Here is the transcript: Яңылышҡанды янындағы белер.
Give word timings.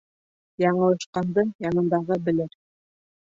Яңылышҡанды 0.63 1.43
янындағы 1.67 2.19
белер. 2.31 2.59